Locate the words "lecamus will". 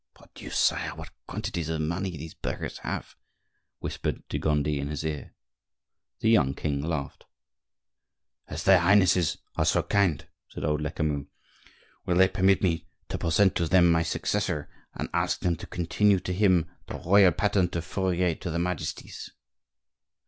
10.81-12.17